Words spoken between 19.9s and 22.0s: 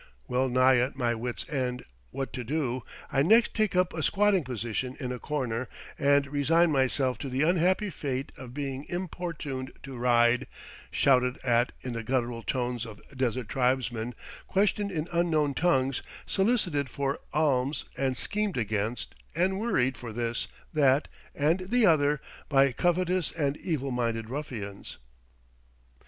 for this, that, and the